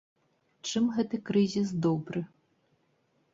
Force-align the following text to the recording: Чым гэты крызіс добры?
Чым 0.69 0.87
гэты 0.95 1.19
крызіс 1.27 1.69
добры? 1.87 2.25